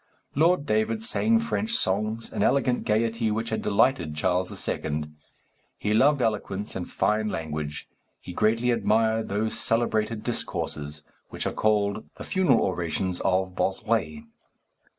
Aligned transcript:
Lord 0.33 0.65
David 0.65 1.03
sang 1.03 1.37
French 1.37 1.73
songs, 1.73 2.33
an 2.33 2.41
elegant 2.41 2.85
gaiety 2.85 3.29
which 3.29 3.51
had 3.51 3.61
delighted 3.61 4.15
Charles 4.15 4.67
II. 4.67 5.03
He 5.77 5.93
loved 5.93 6.23
eloquence 6.23 6.75
and 6.75 6.89
fine 6.89 7.29
language. 7.29 7.87
He 8.19 8.33
greatly 8.33 8.71
admired 8.71 9.29
those 9.29 9.59
celebrated 9.59 10.23
discourses 10.23 11.03
which 11.29 11.45
are 11.45 11.53
called 11.53 12.09
the 12.17 12.23
funeral 12.23 12.61
orations 12.61 13.21
of 13.23 13.55
Bossuet. 13.55 14.23